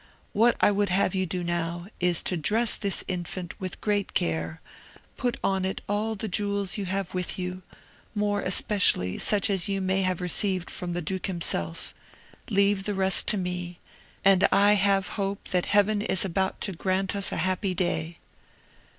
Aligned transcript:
What 0.33 0.57
I 0.59 0.71
would 0.71 0.89
have 0.89 1.13
you 1.13 1.27
now 1.31 1.83
do 1.99 2.07
is 2.07 2.23
to 2.23 2.35
dress 2.35 2.73
this 2.73 3.03
infant 3.07 3.53
with 3.61 3.79
great 3.81 4.15
care, 4.15 4.59
put 5.15 5.37
on 5.43 5.63
it 5.63 5.81
all 5.87 6.15
the 6.15 6.27
jewels 6.27 6.75
you 6.75 6.85
have 6.85 7.13
with 7.13 7.37
you, 7.37 7.61
more 8.15 8.41
especially 8.41 9.19
such 9.19 9.47
as 9.47 9.67
you 9.67 9.79
may 9.79 10.01
have 10.01 10.19
received 10.19 10.71
from 10.71 10.93
the 10.93 11.03
duke 11.03 11.27
himself; 11.27 11.93
leave 12.49 12.85
the 12.85 12.95
rest 12.95 13.27
to 13.27 13.37
me, 13.37 13.77
and 14.25 14.47
I 14.51 14.73
have 14.73 15.09
hope 15.21 15.49
that 15.49 15.67
Heaven 15.67 16.01
is 16.01 16.25
about 16.25 16.59
to 16.61 16.71
grant 16.71 17.15
us 17.15 17.31
a 17.31 17.37
happy 17.37 17.75
day." 17.75 18.17